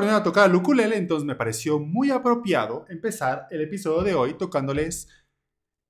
la 0.00 0.16
a 0.16 0.22
tocar 0.22 0.48
el 0.48 0.56
ukulele, 0.56 0.96
entonces 0.96 1.26
me 1.26 1.34
pareció 1.34 1.78
muy 1.78 2.10
apropiado 2.10 2.86
empezar 2.88 3.46
el 3.50 3.60
episodio 3.60 4.02
de 4.02 4.14
hoy 4.14 4.34
tocándoles 4.34 5.08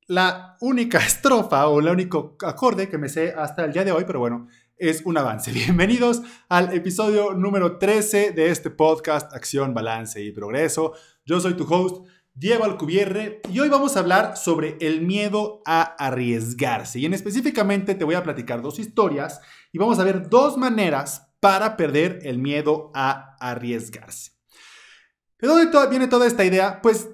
la 0.08 0.56
única 0.60 0.98
estrofa 1.06 1.68
o 1.68 1.78
el 1.78 1.86
único 1.86 2.36
acorde 2.44 2.88
que 2.88 2.98
me 2.98 3.08
sé 3.08 3.32
hasta 3.36 3.64
el 3.64 3.72
día 3.72 3.84
de 3.84 3.92
hoy, 3.92 4.02
pero 4.04 4.18
bueno, 4.18 4.48
es 4.76 5.02
un 5.06 5.16
avance. 5.16 5.52
Bienvenidos 5.52 6.20
al 6.48 6.74
episodio 6.74 7.32
número 7.34 7.78
13 7.78 8.32
de 8.32 8.50
este 8.50 8.70
podcast 8.70 9.32
Acción, 9.32 9.72
Balance 9.72 10.20
y 10.20 10.32
Progreso. 10.32 10.94
Yo 11.24 11.38
soy 11.38 11.54
tu 11.54 11.64
host, 11.72 12.04
Diego 12.34 12.64
Alcubierre, 12.64 13.40
y 13.52 13.60
hoy 13.60 13.68
vamos 13.68 13.96
a 13.96 14.00
hablar 14.00 14.36
sobre 14.36 14.78
el 14.80 15.02
miedo 15.02 15.62
a 15.64 15.82
arriesgarse. 15.82 16.98
Y 16.98 17.06
en 17.06 17.14
específicamente 17.14 17.94
te 17.94 18.04
voy 18.04 18.16
a 18.16 18.24
platicar 18.24 18.62
dos 18.62 18.80
historias 18.80 19.40
y 19.70 19.78
vamos 19.78 20.00
a 20.00 20.04
ver 20.04 20.28
dos 20.28 20.58
maneras 20.58 21.31
para 21.42 21.76
perder 21.76 22.20
el 22.22 22.38
miedo 22.38 22.92
a 22.94 23.36
arriesgarse. 23.40 24.30
¿De 25.40 25.48
dónde 25.48 25.88
viene 25.90 26.06
toda 26.06 26.28
esta 26.28 26.44
idea? 26.44 26.80
Pues 26.80 27.08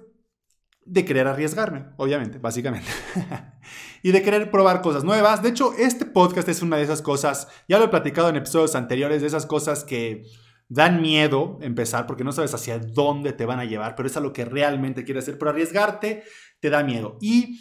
de 0.85 1.07
querer 1.07 1.27
arriesgarme, 1.27 1.87
obviamente, 1.97 2.39
básicamente. 2.39 2.89
y 4.03 4.13
de 4.13 4.23
querer 4.23 4.51
probar 4.51 4.83
cosas 4.83 5.03
nuevas. 5.03 5.43
De 5.43 5.49
hecho, 5.49 5.73
este 5.79 6.05
podcast 6.05 6.47
es 6.51 6.61
una 6.61 6.77
de 6.77 6.83
esas 6.83 7.01
cosas, 7.01 7.49
ya 7.69 7.79
lo 7.79 7.87
he 7.87 7.89
platicado 7.89 8.29
en 8.29 8.37
episodios 8.37 8.75
anteriores, 8.75 9.23
de 9.23 9.29
esas 9.29 9.47
cosas 9.47 9.83
que 9.83 10.25
dan 10.69 11.01
miedo 11.01 11.59
empezar 11.63 12.07
porque 12.07 12.23
no 12.23 12.33
sabes 12.33 12.53
hacia 12.53 12.79
dónde 12.79 13.33
te 13.33 13.47
van 13.47 13.61
a 13.61 13.65
llevar, 13.65 13.97
pero 13.97 14.09
es 14.09 14.17
a 14.19 14.21
lo 14.21 14.35
que 14.35 14.45
realmente 14.45 15.05
quieres 15.05 15.25
hacer. 15.25 15.39
Pero 15.39 15.53
arriesgarte 15.53 16.23
te 16.61 16.69
da 16.69 16.85
miedo. 16.85 17.17
Y 17.23 17.61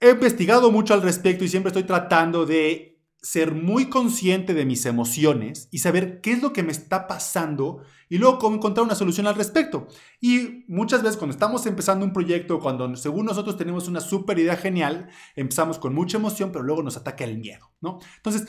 he 0.00 0.10
investigado 0.10 0.72
mucho 0.72 0.92
al 0.92 1.02
respecto 1.02 1.44
y 1.44 1.48
siempre 1.48 1.68
estoy 1.68 1.84
tratando 1.84 2.46
de 2.46 2.91
ser 3.22 3.54
muy 3.54 3.88
consciente 3.88 4.52
de 4.52 4.64
mis 4.64 4.84
emociones 4.84 5.68
y 5.70 5.78
saber 5.78 6.20
qué 6.20 6.32
es 6.32 6.42
lo 6.42 6.52
que 6.52 6.64
me 6.64 6.72
está 6.72 7.06
pasando 7.06 7.84
y 8.08 8.18
luego 8.18 8.40
cómo 8.40 8.56
encontrar 8.56 8.84
una 8.84 8.96
solución 8.96 9.28
al 9.28 9.36
respecto. 9.36 9.86
Y 10.20 10.64
muchas 10.66 11.02
veces 11.02 11.16
cuando 11.16 11.32
estamos 11.32 11.64
empezando 11.66 12.04
un 12.04 12.12
proyecto, 12.12 12.58
cuando 12.58 12.94
según 12.96 13.26
nosotros 13.26 13.56
tenemos 13.56 13.86
una 13.86 14.00
super 14.00 14.38
idea 14.40 14.56
genial, 14.56 15.08
empezamos 15.36 15.78
con 15.78 15.94
mucha 15.94 16.18
emoción, 16.18 16.50
pero 16.50 16.64
luego 16.64 16.82
nos 16.82 16.96
ataca 16.96 17.24
el 17.24 17.38
miedo, 17.38 17.70
¿no? 17.80 18.00
Entonces, 18.16 18.48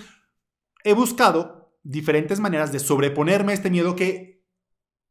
he 0.84 0.94
buscado 0.94 1.78
diferentes 1.84 2.40
maneras 2.40 2.72
de 2.72 2.80
sobreponerme 2.80 3.52
a 3.52 3.56
este 3.56 3.70
miedo 3.70 3.96
que 3.96 4.44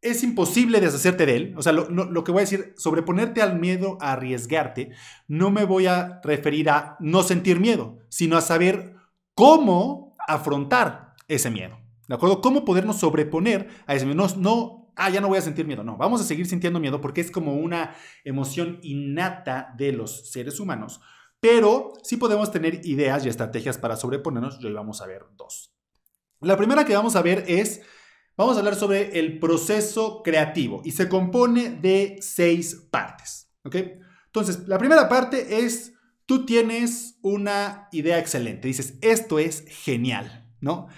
es 0.01 0.25
imposible 0.25 0.81
deshacerte 0.81 1.25
de 1.25 1.37
él. 1.37 1.55
O 1.57 1.63
sea, 1.63 1.73
lo, 1.73 1.89
lo, 1.89 2.25
que 2.25 2.33
voy 2.33 2.41
a 2.41 2.45
decir, 2.45 2.75
sobreponerte 2.77 3.41
al 3.41 3.61
miedo 3.61 3.97
a 4.01 4.13
arriesgarte, 4.13 4.91
no 5.29 5.53
me 5.53 5.65
voy 5.65 5.87
a 5.87 6.21
referir 6.25 6.69
a 6.69 6.97
no 6.99 7.23
sentir 7.23 7.61
miedo, 7.61 8.01
sino 8.09 8.37
a 8.37 8.41
saber 8.41 8.97
cómo 9.35 10.17
afrontar 10.27 11.15
ese 11.29 11.51
miedo. 11.51 11.79
¿De 12.09 12.15
acuerdo? 12.15 12.41
¿Cómo 12.41 12.65
podernos 12.65 12.99
sobreponer 12.99 13.69
a 13.87 13.95
ese 13.95 14.07
miedo? 14.07 14.27
No, 14.37 14.93
ah, 14.97 15.11
ya 15.11 15.21
no 15.21 15.29
voy 15.29 15.39
a 15.39 15.43
sentir 15.43 15.67
miedo. 15.67 15.85
No, 15.85 15.97
vamos 15.97 16.21
a 16.21 16.25
seguir 16.25 16.47
sintiendo 16.47 16.81
miedo 16.81 17.01
porque 17.01 17.21
es 17.21 17.31
como 17.31 17.55
una 17.55 17.95
emoción 18.25 18.79
innata 18.83 19.73
de 19.77 19.93
los 19.93 20.31
seres 20.31 20.61
humanos. 20.61 21.01
Pero 21.41 21.95
sí 22.03 22.17
podemos 22.17 22.53
tener 22.53 22.87
ideas 22.87 23.25
y 23.25 23.29
estrategias 23.29 23.79
para 23.79 23.97
sobreponernos. 23.97 24.59
Y 24.61 24.67
hoy 24.67 24.73
vamos 24.73 25.01
a 25.01 25.07
ver 25.07 25.25
dos. 25.37 25.75
La 26.41 26.57
primera 26.57 26.85
que 26.85 26.95
vamos 26.95 27.17
a 27.17 27.23
ver 27.23 27.45
es, 27.49 27.83
vamos 28.37 28.57
a 28.57 28.61
hablar 28.61 28.75
sobre 28.75 29.19
el 29.19 29.39
proceso 29.39 30.23
creativo 30.23 30.83
y 30.85 30.93
se 30.93 31.09
compone 31.09 31.71
de 31.71 32.19
seis 32.21 32.89
partes. 32.91 33.51
¿Ok? 33.65 33.77
Entonces, 34.27 34.67
la 34.67 34.79
primera 34.79 35.09
parte 35.09 35.65
es 35.65 35.92
tú 36.33 36.47
tienes 36.47 37.19
una 37.21 37.89
idea 37.93 38.19
excelente, 38.19 38.67
dices, 38.67 38.95
esto 39.03 39.39
es 39.39 39.67
genial, 39.69 40.49
¿no? 40.63 40.89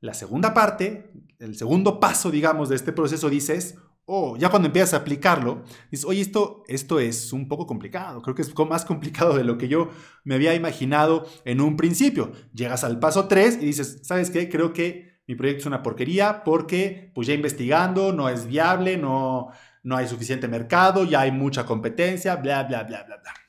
La 0.00 0.14
segunda 0.14 0.54
parte, 0.54 1.10
el 1.40 1.56
segundo 1.56 1.98
paso, 1.98 2.30
digamos, 2.30 2.68
de 2.68 2.76
este 2.76 2.92
proceso, 2.92 3.28
dices, 3.28 3.76
oh, 4.04 4.36
ya 4.36 4.50
cuando 4.50 4.66
empiezas 4.66 4.94
a 4.94 4.98
aplicarlo, 4.98 5.64
dices, 5.90 6.06
oye, 6.06 6.20
esto, 6.20 6.62
esto 6.68 7.00
es 7.00 7.32
un 7.32 7.48
poco 7.48 7.66
complicado, 7.66 8.22
creo 8.22 8.36
que 8.36 8.42
es 8.42 8.54
más 8.68 8.84
complicado 8.84 9.36
de 9.36 9.42
lo 9.42 9.58
que 9.58 9.66
yo 9.66 9.90
me 10.22 10.36
había 10.36 10.54
imaginado 10.54 11.26
en 11.44 11.60
un 11.60 11.76
principio. 11.76 12.30
Llegas 12.54 12.84
al 12.84 13.00
paso 13.00 13.26
3 13.26 13.58
y 13.62 13.66
dices, 13.66 13.98
¿sabes 14.04 14.30
qué? 14.30 14.48
Creo 14.48 14.72
que 14.72 15.18
mi 15.26 15.34
proyecto 15.34 15.62
es 15.62 15.66
una 15.66 15.82
porquería 15.82 16.44
porque, 16.44 17.10
pues 17.16 17.26
ya 17.26 17.34
investigando, 17.34 18.12
no 18.12 18.28
es 18.28 18.46
viable, 18.46 18.96
no, 18.96 19.48
no 19.82 19.96
hay 19.96 20.06
suficiente 20.06 20.46
mercado, 20.46 21.02
ya 21.02 21.22
hay 21.22 21.32
mucha 21.32 21.66
competencia, 21.66 22.36
bla, 22.36 22.62
bla, 22.62 22.84
bla, 22.84 23.02
bla, 23.02 23.16
bla. 23.16 23.43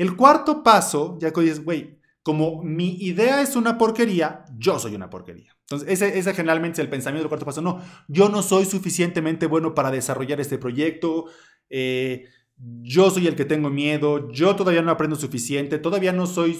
El 0.00 0.16
cuarto 0.16 0.62
paso, 0.62 1.18
ya 1.20 1.30
que 1.30 1.42
dices, 1.42 1.62
güey, 1.62 1.98
como 2.22 2.62
mi 2.62 2.96
idea 3.00 3.42
es 3.42 3.54
una 3.54 3.76
porquería, 3.76 4.46
yo 4.56 4.78
soy 4.78 4.94
una 4.94 5.10
porquería. 5.10 5.54
Entonces, 5.68 6.00
ese, 6.00 6.32
generalmente 6.32 6.76
es 6.76 6.78
el 6.78 6.88
pensamiento 6.88 7.24
del 7.24 7.28
cuarto 7.28 7.44
paso. 7.44 7.60
No, 7.60 7.82
yo 8.08 8.30
no 8.30 8.40
soy 8.40 8.64
suficientemente 8.64 9.44
bueno 9.44 9.74
para 9.74 9.90
desarrollar 9.90 10.40
este 10.40 10.56
proyecto. 10.56 11.26
Eh, 11.68 12.24
yo 12.56 13.10
soy 13.10 13.26
el 13.26 13.36
que 13.36 13.44
tengo 13.44 13.68
miedo. 13.68 14.32
Yo 14.32 14.56
todavía 14.56 14.80
no 14.80 14.90
aprendo 14.90 15.16
suficiente. 15.16 15.78
Todavía 15.78 16.14
no 16.14 16.26
soy, 16.26 16.58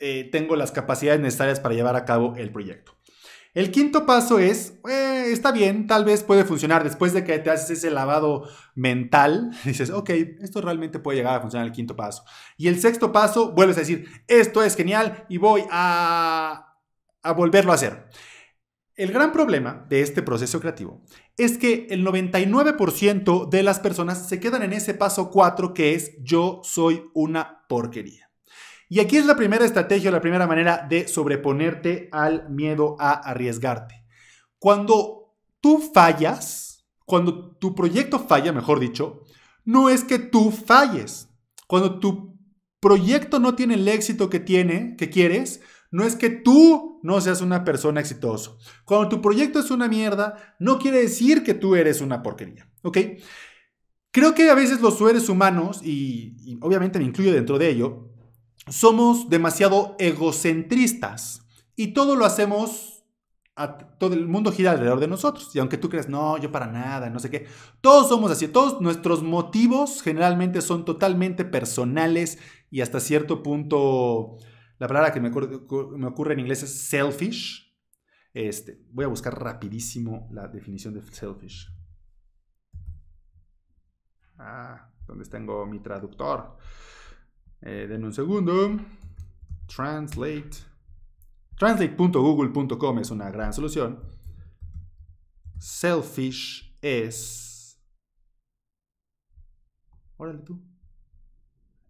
eh, 0.00 0.28
tengo 0.32 0.56
las 0.56 0.72
capacidades 0.72 1.20
necesarias 1.20 1.60
para 1.60 1.76
llevar 1.76 1.94
a 1.94 2.04
cabo 2.04 2.34
el 2.34 2.50
proyecto. 2.50 2.96
El 3.54 3.70
quinto 3.70 4.04
paso 4.04 4.40
es, 4.40 4.80
eh, 4.88 5.26
está 5.30 5.52
bien, 5.52 5.86
tal 5.86 6.04
vez 6.04 6.24
puede 6.24 6.44
funcionar 6.44 6.82
después 6.82 7.12
de 7.12 7.22
que 7.22 7.38
te 7.38 7.50
haces 7.50 7.78
ese 7.78 7.90
lavado 7.92 8.48
mental. 8.74 9.52
Dices, 9.64 9.90
ok, 9.90 10.10
esto 10.40 10.60
realmente 10.60 10.98
puede 10.98 11.18
llegar 11.18 11.36
a 11.36 11.40
funcionar 11.40 11.66
el 11.66 11.72
quinto 11.72 11.94
paso. 11.94 12.24
Y 12.56 12.66
el 12.66 12.80
sexto 12.80 13.12
paso, 13.12 13.52
vuelves 13.52 13.76
a 13.76 13.80
decir, 13.80 14.08
esto 14.26 14.62
es 14.64 14.74
genial 14.74 15.24
y 15.28 15.38
voy 15.38 15.64
a, 15.70 16.78
volverlo 17.36 17.70
a 17.70 17.76
hacer. 17.76 18.08
El 18.96 19.12
gran 19.12 19.32
problema 19.32 19.86
de 19.88 20.02
este 20.02 20.22
proceso 20.22 20.60
creativo 20.60 21.02
es 21.36 21.56
que 21.56 21.86
el 21.90 22.04
99% 22.04 23.48
de 23.48 23.62
las 23.62 23.78
personas 23.78 24.28
se 24.28 24.40
quedan 24.40 24.62
en 24.62 24.72
ese 24.72 24.94
paso 24.94 25.30
4 25.30 25.74
que 25.74 25.94
es 25.94 26.12
yo 26.22 26.60
soy 26.64 27.04
una 27.12 27.64
porquería. 27.68 28.23
Y 28.88 29.00
aquí 29.00 29.16
es 29.16 29.26
la 29.26 29.36
primera 29.36 29.64
estrategia, 29.64 30.10
la 30.10 30.20
primera 30.20 30.46
manera 30.46 30.86
de 30.88 31.08
sobreponerte 31.08 32.08
al 32.12 32.48
miedo 32.50 32.96
a 32.98 33.12
arriesgarte. 33.12 34.04
Cuando 34.58 35.34
tú 35.60 35.78
fallas, 35.92 36.86
cuando 37.04 37.56
tu 37.56 37.74
proyecto 37.74 38.18
falla, 38.18 38.52
mejor 38.52 38.80
dicho, 38.80 39.22
no 39.64 39.88
es 39.88 40.04
que 40.04 40.18
tú 40.18 40.50
falles. 40.50 41.28
Cuando 41.66 41.98
tu 41.98 42.38
proyecto 42.80 43.38
no 43.38 43.54
tiene 43.54 43.74
el 43.74 43.88
éxito 43.88 44.28
que 44.28 44.40
tiene, 44.40 44.96
que 44.96 45.08
quieres, 45.08 45.62
no 45.90 46.04
es 46.04 46.16
que 46.16 46.28
tú 46.28 47.00
no 47.02 47.20
seas 47.20 47.40
una 47.40 47.64
persona 47.64 48.00
exitosa. 48.00 48.52
Cuando 48.84 49.08
tu 49.08 49.22
proyecto 49.22 49.60
es 49.60 49.70
una 49.70 49.88
mierda, 49.88 50.56
no 50.58 50.78
quiere 50.78 51.00
decir 51.00 51.42
que 51.42 51.54
tú 51.54 51.76
eres 51.76 52.00
una 52.00 52.22
porquería. 52.22 52.70
¿Ok? 52.82 52.98
Creo 54.10 54.34
que 54.34 54.50
a 54.50 54.54
veces 54.54 54.80
los 54.80 54.98
seres 54.98 55.28
humanos, 55.28 55.80
y, 55.82 56.36
y 56.44 56.58
obviamente 56.60 56.98
me 56.98 57.04
incluyo 57.04 57.32
dentro 57.32 57.58
de 57.58 57.70
ello, 57.70 58.13
somos 58.68 59.28
demasiado 59.28 59.96
egocentristas 59.98 61.46
y 61.76 61.88
todo 61.88 62.16
lo 62.16 62.24
hacemos 62.24 62.94
todo 63.98 64.14
el 64.14 64.26
mundo 64.26 64.50
gira 64.50 64.72
alrededor 64.72 65.00
de 65.00 65.06
nosotros. 65.06 65.54
Y 65.54 65.58
aunque 65.58 65.78
tú 65.78 65.88
creas, 65.88 66.08
no, 66.08 66.38
yo 66.38 66.50
para 66.50 66.66
nada, 66.66 67.08
no 67.10 67.20
sé 67.20 67.30
qué, 67.30 67.46
todos 67.80 68.08
somos 68.08 68.30
así. 68.30 68.48
Todos 68.48 68.80
nuestros 68.80 69.22
motivos 69.22 70.02
generalmente 70.02 70.60
son 70.60 70.84
totalmente 70.84 71.44
personales 71.44 72.38
y 72.70 72.80
hasta 72.80 73.00
cierto 73.00 73.42
punto, 73.42 74.38
la 74.78 74.88
palabra 74.88 75.12
que 75.12 75.20
me, 75.20 75.30
me 75.30 76.06
ocurre 76.06 76.34
en 76.34 76.40
inglés 76.40 76.62
es 76.64 76.88
selfish. 76.88 77.72
Este, 78.32 78.80
voy 78.90 79.04
a 79.04 79.08
buscar 79.08 79.40
rapidísimo 79.40 80.28
la 80.32 80.48
definición 80.48 80.94
de 80.94 81.02
selfish. 81.02 81.68
Ah, 84.36 84.90
¿dónde 85.06 85.24
tengo 85.26 85.64
mi 85.64 85.78
traductor? 85.78 86.56
Eh, 87.64 87.86
denme 87.88 88.06
un 88.06 88.12
segundo. 88.12 88.78
Translate. 89.74 90.50
Translate.google.com 91.56 92.98
es 92.98 93.10
una 93.10 93.30
gran 93.30 93.54
solución. 93.54 94.00
Selfish 95.58 96.76
es. 96.82 97.80
Órale 100.18 100.40
tú. 100.40 100.60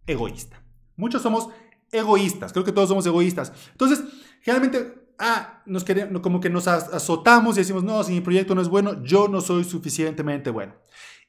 Egoísta. 0.07 0.63
Muchos 0.95 1.21
somos 1.21 1.49
egoístas. 1.91 2.53
Creo 2.53 2.63
que 2.63 2.71
todos 2.71 2.87
somos 2.87 3.05
egoístas. 3.05 3.51
Entonces, 3.71 4.01
generalmente, 4.41 5.11
ah, 5.19 5.61
nos 5.65 5.83
queremos, 5.83 6.21
como 6.21 6.39
que 6.39 6.49
nos 6.49 6.69
azotamos 6.69 7.57
y 7.57 7.61
decimos, 7.61 7.83
no, 7.83 8.01
si 8.03 8.13
mi 8.13 8.21
proyecto 8.21 8.55
no 8.55 8.61
es 8.61 8.69
bueno, 8.69 9.03
yo 9.03 9.27
no 9.27 9.41
soy 9.41 9.65
suficientemente 9.65 10.51
bueno. 10.51 10.73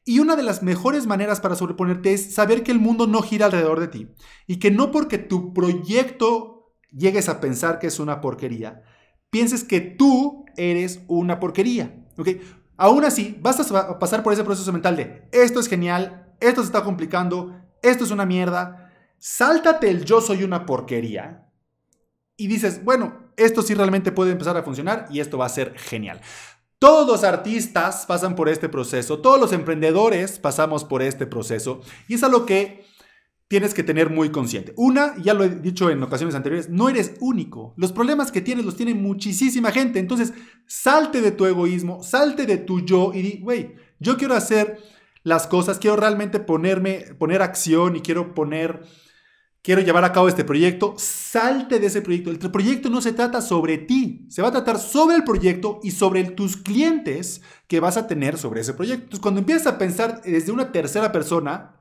Y 0.09 0.21
una 0.21 0.37
de 0.37 0.45
las 0.45 0.63
mejores 0.63 1.07
maneras 1.09 1.41
para 1.41 1.57
sobreponerte 1.57 2.15
es 2.15 2.33
saber 2.33 2.63
que 2.63 2.71
el 2.71 2.79
mundo 2.79 3.09
no 3.09 3.23
gira 3.23 3.47
alrededor 3.47 3.81
de 3.81 3.89
ti 3.89 4.15
y 4.47 4.61
que 4.61 4.71
no 4.71 4.93
porque 4.93 5.19
tu 5.19 5.53
proyecto 5.53 6.73
llegues 6.93 7.29
a 7.29 7.41
pensar 7.41 7.81
que 7.81 7.89
es 7.89 7.99
una 7.99 8.21
porquería, 8.21 8.85
pienses 9.31 9.65
que 9.65 9.81
tú 9.81 10.45
eres 10.57 11.01
una 11.09 11.41
porquería. 11.41 12.07
¿ok? 12.17 12.29
Aún 12.77 13.05
así, 13.05 13.37
vas 13.41 13.59
a 13.73 13.99
pasar 13.99 14.23
por 14.23 14.33
ese 14.33 14.45
proceso 14.45 14.73
mental 14.73 14.95
de 14.95 15.29
esto 15.33 15.59
es 15.59 15.67
genial, 15.67 16.33
esto 16.41 16.61
se 16.61 16.67
está 16.67 16.85
complicando, 16.85 17.61
esto 17.83 18.05
es 18.05 18.13
una 18.13 18.27
mierda, 18.27 18.93
sáltate 19.19 19.91
el 19.91 20.05
yo 20.05 20.21
soy 20.21 20.45
una 20.45 20.67
porquería 20.67 21.51
y 22.37 22.47
dices, 22.47 22.85
bueno, 22.85 23.33
esto 23.37 23.61
sí 23.61 23.75
realmente 23.75 24.13
puede 24.13 24.31
empezar 24.31 24.57
a 24.57 24.63
funcionar 24.63 25.07
y 25.11 25.19
esto 25.19 25.37
va 25.37 25.47
a 25.47 25.51
ser 25.51 25.77
genial. 25.77 26.21
Todos 26.79 27.07
los 27.07 27.25
artistas 27.25 28.05
pasan 28.07 28.37
por 28.37 28.51
este 28.51 28.69
proceso, 28.69 29.21
todos 29.21 29.41
los 29.41 29.53
emprendedores 29.53 30.39
pasamos 30.39 30.85
por 30.85 31.01
este 31.01 31.27
proceso 31.27 31.81
y 32.07 32.15
es 32.15 32.23
algo 32.23 32.45
que 32.45 32.85
tienes 33.49 33.73
que 33.73 33.83
tener 33.83 34.11
muy 34.11 34.31
consciente. 34.31 34.75
Una, 34.77 35.17
ya 35.23 35.33
lo 35.33 35.45
he 35.45 35.49
dicho 35.49 35.89
en 35.89 36.03
ocasiones 36.03 36.35
anteriores, 36.35 36.69
no 36.69 36.89
eres 36.89 37.15
único. 37.21 37.73
Los 37.77 37.93
problemas 37.93 38.31
que 38.31 38.41
tienes 38.41 38.65
los 38.65 38.77
tiene 38.77 38.93
muchísima 38.93 39.71
gente. 39.71 40.01
Entonces, 40.01 40.35
salte 40.67 41.23
de 41.23 41.31
tu 41.31 41.47
egoísmo, 41.47 42.03
salte 42.03 42.45
de 42.45 42.59
tu 42.59 42.85
yo 42.85 43.13
y 43.15 43.23
di, 43.23 43.41
güey, 43.41 43.75
yo 43.99 44.17
quiero 44.17 44.35
hacer 44.35 44.79
las 45.23 45.47
cosas, 45.47 45.79
quiero 45.79 45.97
realmente 45.97 46.41
ponerme, 46.41 47.15
poner 47.19 47.41
acción 47.41 47.97
y 47.97 48.01
quiero 48.01 48.35
poner 48.35 48.83
quiero 49.67 49.81
llevar 49.81 50.05
a 50.05 50.13
cabo 50.13 50.29
este 50.29 50.45
proyecto, 50.45 50.95
salte 50.97 51.81
de 51.81 51.89
ese 51.89 52.01
proyecto. 52.01 52.31
El 52.31 52.39
proyecto 52.39 52.89
no 52.89 53.01
se 53.01 53.13
trata 53.13 53.41
sobre 53.41 53.79
ti, 53.79 54.25
se 54.31 54.41
va 54.41 54.47
a 54.47 54.53
tratar 54.53 54.79
sobre 54.79 55.17
el 55.17 55.25
proyecto 55.25 55.81
y 55.83 55.91
sobre 55.91 56.23
tus 56.23 56.57
clientes 56.57 57.43
que 57.67 57.81
vas 57.81 57.97
a 57.97 58.07
tener 58.07 58.39
sobre 58.39 58.61
ese 58.61 58.75
proyecto. 58.75 59.03
Entonces, 59.03 59.21
cuando 59.21 59.41
empiezas 59.41 59.67
a 59.67 59.77
pensar 59.77 60.23
desde 60.23 60.53
una 60.53 60.71
tercera 60.71 61.11
persona, 61.11 61.81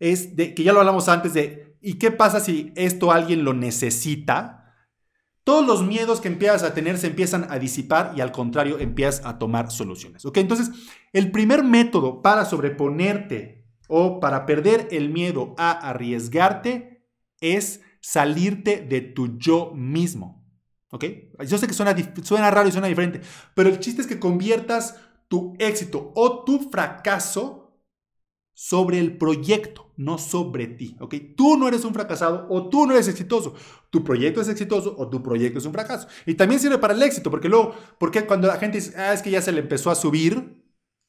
es 0.00 0.34
de 0.34 0.56
que 0.56 0.64
ya 0.64 0.72
lo 0.72 0.80
hablamos 0.80 1.08
antes 1.08 1.34
de, 1.34 1.76
¿y 1.80 2.00
qué 2.00 2.10
pasa 2.10 2.40
si 2.40 2.72
esto 2.74 3.12
alguien 3.12 3.44
lo 3.44 3.54
necesita? 3.54 4.74
Todos 5.44 5.64
los 5.64 5.86
miedos 5.86 6.20
que 6.20 6.26
empiezas 6.26 6.64
a 6.64 6.74
tener 6.74 6.98
se 6.98 7.06
empiezan 7.06 7.46
a 7.48 7.60
disipar 7.60 8.12
y 8.16 8.22
al 8.22 8.32
contrario 8.32 8.80
empiezas 8.80 9.24
a 9.24 9.38
tomar 9.38 9.70
soluciones. 9.70 10.24
¿Ok? 10.24 10.38
Entonces, 10.38 10.72
el 11.12 11.30
primer 11.30 11.62
método 11.62 12.22
para 12.22 12.44
sobreponerte 12.44 13.68
o 13.86 14.18
para 14.18 14.46
perder 14.46 14.88
el 14.90 15.10
miedo 15.10 15.54
a 15.58 15.70
arriesgarte 15.70 16.93
es 17.52 17.80
salirte 18.00 18.80
de 18.80 19.00
tu 19.00 19.38
yo 19.38 19.72
mismo. 19.74 20.44
¿Ok? 20.90 21.04
Yo 21.46 21.58
sé 21.58 21.66
que 21.66 21.74
suena, 21.74 21.94
suena 22.22 22.50
raro 22.50 22.68
y 22.68 22.72
suena 22.72 22.86
diferente, 22.86 23.20
pero 23.54 23.68
el 23.68 23.80
chiste 23.80 24.00
es 24.00 24.06
que 24.06 24.20
conviertas 24.20 24.96
tu 25.28 25.54
éxito 25.58 26.12
o 26.14 26.44
tu 26.44 26.70
fracaso 26.70 27.64
sobre 28.54 29.00
el 29.00 29.18
proyecto, 29.18 29.92
no 29.96 30.16
sobre 30.16 30.68
ti, 30.68 30.96
¿ok? 31.00 31.14
Tú 31.36 31.56
no 31.56 31.66
eres 31.66 31.84
un 31.84 31.92
fracasado 31.92 32.46
o 32.48 32.68
tú 32.68 32.86
no 32.86 32.94
eres 32.94 33.08
exitoso. 33.08 33.54
Tu 33.90 34.04
proyecto 34.04 34.40
es 34.40 34.48
exitoso 34.48 34.94
o 34.96 35.08
tu 35.08 35.22
proyecto 35.22 35.58
es 35.58 35.64
un 35.66 35.72
fracaso. 35.72 36.06
Y 36.24 36.34
también 36.34 36.60
sirve 36.60 36.78
para 36.78 36.94
el 36.94 37.02
éxito, 37.02 37.30
porque 37.30 37.48
luego, 37.48 37.74
porque 37.98 38.24
cuando 38.24 38.46
la 38.46 38.58
gente 38.58 38.78
dice, 38.78 38.96
ah, 38.96 39.12
es 39.12 39.22
que 39.22 39.30
ya 39.30 39.42
se 39.42 39.50
le 39.50 39.60
empezó 39.60 39.90
a 39.90 39.96
subir, 39.96 40.63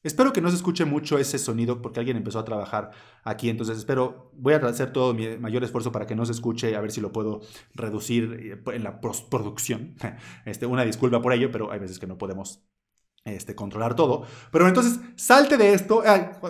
Espero 0.06 0.32
que 0.32 0.40
no 0.40 0.50
se 0.50 0.56
escuche 0.56 0.84
mucho 0.84 1.18
ese 1.18 1.36
sonido 1.36 1.82
porque 1.82 1.98
alguien 1.98 2.16
empezó 2.16 2.38
a 2.38 2.44
trabajar 2.44 2.92
aquí, 3.24 3.50
entonces 3.50 3.76
espero, 3.76 4.30
voy 4.34 4.54
a 4.54 4.58
hacer 4.58 4.92
todo 4.92 5.12
mi 5.14 5.36
mayor 5.36 5.64
esfuerzo 5.64 5.90
para 5.90 6.06
que 6.06 6.14
no 6.14 6.24
se 6.24 6.30
escuche, 6.30 6.76
a 6.76 6.80
ver 6.80 6.92
si 6.92 7.00
lo 7.00 7.10
puedo 7.10 7.40
reducir 7.74 8.62
eh, 8.66 8.72
en 8.72 8.84
la 8.84 9.00
postproducción. 9.00 9.96
Este, 10.44 10.64
una 10.64 10.84
disculpa 10.84 11.20
por 11.20 11.32
ello, 11.32 11.50
pero 11.50 11.72
hay 11.72 11.80
veces 11.80 11.98
que 11.98 12.06
no 12.06 12.18
podemos 12.18 12.64
este, 13.24 13.56
controlar 13.56 13.96
todo. 13.96 14.24
Pero 14.52 14.68
entonces, 14.68 15.00
salte 15.16 15.56
de 15.56 15.74
esto. 15.74 16.04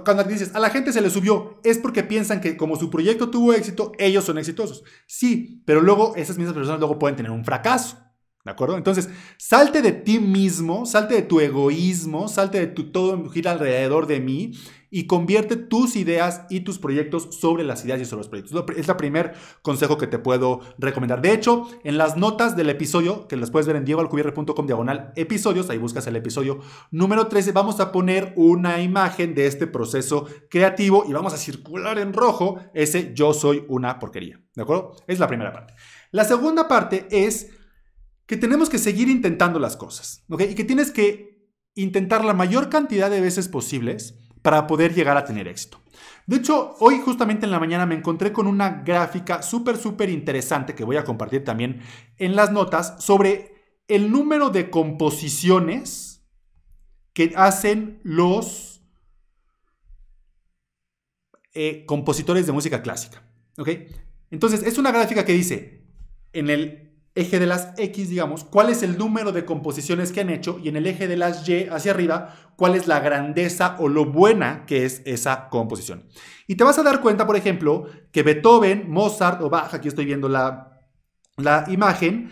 Cuando 0.04 0.24
dices, 0.24 0.54
a 0.54 0.60
la 0.60 0.68
gente 0.68 0.92
se 0.92 1.00
le 1.00 1.08
subió, 1.08 1.58
es 1.64 1.78
porque 1.78 2.02
piensan 2.02 2.42
que 2.42 2.58
como 2.58 2.76
su 2.76 2.90
proyecto 2.90 3.30
tuvo 3.30 3.54
éxito, 3.54 3.92
ellos 3.98 4.24
son 4.24 4.36
exitosos. 4.36 4.84
Sí, 5.06 5.62
pero 5.64 5.80
luego 5.80 6.14
esas 6.16 6.36
mismas 6.36 6.54
personas 6.54 6.78
luego 6.78 6.98
pueden 6.98 7.16
tener 7.16 7.32
un 7.32 7.44
fracaso. 7.44 8.05
¿De 8.46 8.52
acuerdo? 8.52 8.76
Entonces, 8.76 9.10
salte 9.38 9.82
de 9.82 9.90
ti 9.90 10.20
mismo, 10.20 10.86
salte 10.86 11.16
de 11.16 11.22
tu 11.22 11.40
egoísmo, 11.40 12.28
salte 12.28 12.60
de 12.60 12.68
tu 12.68 12.92
todo 12.92 13.28
gira 13.28 13.50
alrededor 13.50 14.06
de 14.06 14.20
mí 14.20 14.52
y 14.88 15.08
convierte 15.08 15.56
tus 15.56 15.96
ideas 15.96 16.42
y 16.48 16.60
tus 16.60 16.78
proyectos 16.78 17.28
sobre 17.40 17.64
las 17.64 17.84
ideas 17.84 18.00
y 18.00 18.04
sobre 18.04 18.20
los 18.20 18.28
proyectos. 18.28 18.64
Es 18.76 18.88
el 18.88 18.94
primer 18.94 19.34
consejo 19.62 19.98
que 19.98 20.06
te 20.06 20.20
puedo 20.20 20.60
recomendar. 20.78 21.20
De 21.22 21.32
hecho, 21.32 21.66
en 21.82 21.98
las 21.98 22.16
notas 22.16 22.54
del 22.54 22.70
episodio, 22.70 23.26
que 23.26 23.34
las 23.34 23.50
puedes 23.50 23.66
ver 23.66 23.74
en 23.74 23.84
diegoalcubierre.com 23.84 24.64
diagonal 24.64 25.12
episodios, 25.16 25.68
ahí 25.68 25.78
buscas 25.78 26.06
el 26.06 26.14
episodio 26.14 26.60
número 26.92 27.26
13, 27.26 27.50
vamos 27.50 27.80
a 27.80 27.90
poner 27.90 28.32
una 28.36 28.80
imagen 28.80 29.34
de 29.34 29.48
este 29.48 29.66
proceso 29.66 30.26
creativo 30.48 31.04
y 31.08 31.12
vamos 31.12 31.34
a 31.34 31.36
circular 31.36 31.98
en 31.98 32.12
rojo 32.12 32.60
ese 32.74 33.12
yo 33.12 33.34
soy 33.34 33.64
una 33.66 33.98
porquería. 33.98 34.40
¿De 34.54 34.62
acuerdo? 34.62 34.94
Es 35.08 35.18
la 35.18 35.26
primera 35.26 35.52
parte. 35.52 35.74
La 36.12 36.24
segunda 36.24 36.68
parte 36.68 37.08
es 37.10 37.50
que 38.26 38.36
tenemos 38.36 38.68
que 38.68 38.78
seguir 38.78 39.08
intentando 39.08 39.58
las 39.58 39.76
cosas, 39.76 40.24
¿ok? 40.28 40.42
Y 40.50 40.54
que 40.54 40.64
tienes 40.64 40.90
que 40.90 41.50
intentar 41.74 42.24
la 42.24 42.34
mayor 42.34 42.68
cantidad 42.68 43.10
de 43.10 43.20
veces 43.20 43.48
posibles 43.48 44.14
para 44.42 44.66
poder 44.66 44.94
llegar 44.94 45.16
a 45.16 45.24
tener 45.24 45.48
éxito. 45.48 45.80
De 46.26 46.36
hecho, 46.36 46.74
hoy 46.80 47.00
justamente 47.04 47.46
en 47.46 47.52
la 47.52 47.60
mañana 47.60 47.86
me 47.86 47.94
encontré 47.94 48.32
con 48.32 48.46
una 48.46 48.82
gráfica 48.82 49.42
súper, 49.42 49.76
súper 49.76 50.10
interesante 50.10 50.74
que 50.74 50.84
voy 50.84 50.96
a 50.96 51.04
compartir 51.04 51.44
también 51.44 51.80
en 52.18 52.34
las 52.34 52.50
notas 52.50 52.96
sobre 52.98 53.54
el 53.88 54.10
número 54.10 54.50
de 54.50 54.70
composiciones 54.70 56.24
que 57.12 57.32
hacen 57.36 58.00
los 58.02 58.82
eh, 61.54 61.84
compositores 61.86 62.46
de 62.46 62.52
música 62.52 62.82
clásica. 62.82 63.22
¿Ok? 63.56 63.70
Entonces, 64.30 64.62
es 64.62 64.78
una 64.78 64.90
gráfica 64.90 65.24
que 65.24 65.32
dice, 65.32 65.86
en 66.32 66.50
el 66.50 66.85
eje 67.16 67.38
de 67.40 67.46
las 67.46 67.72
X, 67.78 68.10
digamos, 68.10 68.44
cuál 68.44 68.70
es 68.70 68.82
el 68.82 68.98
número 68.98 69.32
de 69.32 69.44
composiciones 69.44 70.12
que 70.12 70.20
han 70.20 70.30
hecho 70.30 70.60
y 70.62 70.68
en 70.68 70.76
el 70.76 70.86
eje 70.86 71.08
de 71.08 71.16
las 71.16 71.48
Y 71.48 71.66
hacia 71.66 71.92
arriba, 71.92 72.34
cuál 72.56 72.76
es 72.76 72.86
la 72.86 73.00
grandeza 73.00 73.76
o 73.78 73.88
lo 73.88 74.04
buena 74.04 74.66
que 74.66 74.84
es 74.84 75.02
esa 75.06 75.48
composición. 75.48 76.04
Y 76.46 76.54
te 76.56 76.64
vas 76.64 76.78
a 76.78 76.82
dar 76.82 77.00
cuenta, 77.00 77.26
por 77.26 77.36
ejemplo, 77.36 77.86
que 78.12 78.22
Beethoven, 78.22 78.90
Mozart 78.90 79.40
o 79.40 79.48
Bach, 79.48 79.72
aquí 79.74 79.88
estoy 79.88 80.04
viendo 80.04 80.28
la, 80.28 80.78
la 81.38 81.64
imagen, 81.68 82.30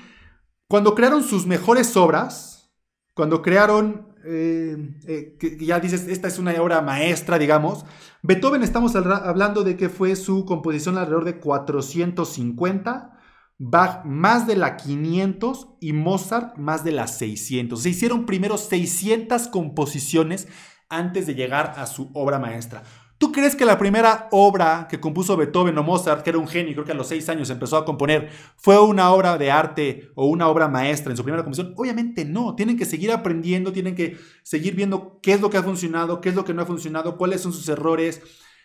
cuando 0.68 0.94
crearon 0.94 1.24
sus 1.24 1.46
mejores 1.46 1.96
obras, 1.96 2.70
cuando 3.14 3.40
crearon, 3.40 4.14
eh, 4.24 4.76
eh, 5.06 5.56
ya 5.60 5.80
dices, 5.80 6.08
esta 6.08 6.28
es 6.28 6.38
una 6.38 6.52
obra 6.60 6.82
maestra, 6.82 7.38
digamos, 7.38 7.86
Beethoven 8.22 8.62
estamos 8.62 8.96
hablando 8.96 9.64
de 9.64 9.76
que 9.76 9.88
fue 9.88 10.14
su 10.16 10.44
composición 10.44 10.98
alrededor 10.98 11.24
de 11.24 11.40
450 11.40 13.13
Bach 13.58 14.04
más 14.04 14.46
de 14.46 14.56
la 14.56 14.76
500 14.76 15.76
y 15.80 15.92
Mozart 15.92 16.56
más 16.56 16.84
de 16.84 16.92
las 16.92 17.18
600. 17.18 17.80
Se 17.80 17.90
hicieron 17.90 18.26
primero 18.26 18.58
600 18.58 19.48
composiciones 19.48 20.48
antes 20.88 21.26
de 21.26 21.34
llegar 21.34 21.74
a 21.76 21.86
su 21.86 22.10
obra 22.14 22.38
maestra. 22.38 22.82
¿Tú 23.16 23.30
crees 23.30 23.54
que 23.54 23.64
la 23.64 23.78
primera 23.78 24.28
obra 24.32 24.88
que 24.90 24.98
compuso 24.98 25.36
Beethoven 25.36 25.78
o 25.78 25.84
Mozart, 25.84 26.22
que 26.22 26.30
era 26.30 26.38
un 26.38 26.48
genio, 26.48 26.72
creo 26.74 26.84
que 26.84 26.92
a 26.92 26.96
los 26.96 27.06
6 27.06 27.28
años 27.28 27.48
empezó 27.48 27.76
a 27.76 27.84
componer, 27.84 28.28
fue 28.56 28.78
una 28.82 29.12
obra 29.12 29.38
de 29.38 29.52
arte 29.52 30.10
o 30.16 30.26
una 30.26 30.48
obra 30.48 30.68
maestra 30.68 31.12
en 31.12 31.16
su 31.16 31.22
primera 31.22 31.44
composición? 31.44 31.74
Obviamente 31.76 32.24
no, 32.24 32.56
tienen 32.56 32.76
que 32.76 32.84
seguir 32.84 33.12
aprendiendo, 33.12 33.72
tienen 33.72 33.94
que 33.94 34.18
seguir 34.42 34.74
viendo 34.74 35.20
qué 35.22 35.32
es 35.32 35.40
lo 35.40 35.48
que 35.48 35.58
ha 35.58 35.62
funcionado, 35.62 36.20
qué 36.20 36.30
es 36.30 36.34
lo 36.34 36.44
que 36.44 36.54
no 36.54 36.62
ha 36.62 36.66
funcionado, 36.66 37.16
cuáles 37.16 37.40
son 37.40 37.52
sus 37.52 37.68
errores, 37.68 38.20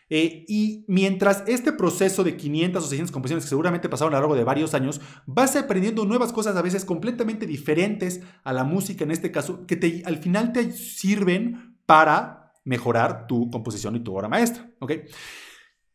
eh, 0.09 0.45
y 0.47 0.85
mientras 0.87 1.43
este 1.45 1.71
proceso 1.71 2.23
de 2.23 2.35
500 2.35 2.83
o 2.83 2.87
600 2.87 3.11
composiciones 3.11 3.45
que 3.45 3.49
seguramente 3.49 3.89
pasaron 3.89 4.13
a 4.13 4.17
lo 4.17 4.21
largo 4.21 4.35
de 4.35 4.43
varios 4.43 4.73
años, 4.73 4.99
vas 5.25 5.55
aprendiendo 5.55 6.05
nuevas 6.05 6.33
cosas 6.33 6.55
a 6.55 6.61
veces 6.61 6.83
completamente 6.83 7.45
diferentes 7.45 8.21
a 8.43 8.53
la 8.53 8.63
música 8.63 9.03
en 9.03 9.11
este 9.11 9.31
caso, 9.31 9.65
que 9.67 9.75
te, 9.75 10.01
al 10.05 10.17
final 10.17 10.51
te 10.51 10.71
sirven 10.71 11.77
para 11.85 12.53
mejorar 12.65 13.27
tu 13.27 13.49
composición 13.49 13.95
y 13.95 13.99
tu 13.99 14.15
obra 14.15 14.27
maestra. 14.27 14.71